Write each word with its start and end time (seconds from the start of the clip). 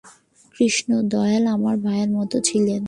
কৃষ্ণদয়াল 0.55 1.43
আমার 1.55 1.75
ভাইয়ের 1.85 2.09
মতো 2.17 2.37
ছিলেন। 2.43 2.79